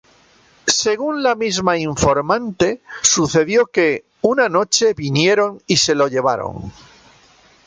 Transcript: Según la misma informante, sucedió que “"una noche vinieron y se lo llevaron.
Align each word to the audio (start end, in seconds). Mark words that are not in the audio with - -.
Según 0.81 1.21
la 1.21 1.35
misma 1.35 1.77
informante, 1.77 2.81
sucedió 3.03 3.67
que 3.67 4.03
“"una 4.21 4.49
noche 4.49 4.95
vinieron 4.95 5.61
y 5.67 5.77
se 5.77 5.93
lo 5.93 6.07
llevaron. 6.07 6.73